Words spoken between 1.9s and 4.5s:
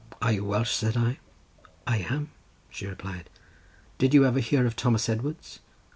am," she replied. "Did you ever